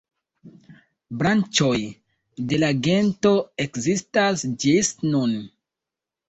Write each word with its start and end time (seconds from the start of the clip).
Branĉoj 1.19 1.73
de 2.53 2.59
la 2.63 2.71
gento 2.87 3.35
ekzistas 3.67 4.47
ĝis 4.65 4.91
nun. 5.13 5.37